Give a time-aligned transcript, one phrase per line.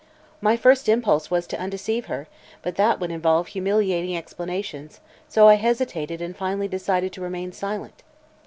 [0.41, 2.27] My first impulse was to undeceive her,
[2.63, 8.01] but that would involve humiliating explanations, so I hesitated and finally decided to remain silent.